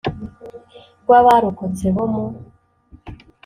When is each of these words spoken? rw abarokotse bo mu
rw 1.03 1.09
abarokotse 1.19 1.85
bo 1.95 2.05
mu 2.13 2.23